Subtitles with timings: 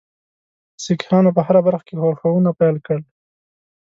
[0.83, 3.01] سیکهانو په هره برخه کې ښورښونه پیل کړل.